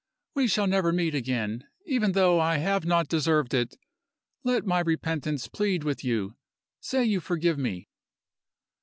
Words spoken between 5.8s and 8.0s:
with you! Say you forgive me!"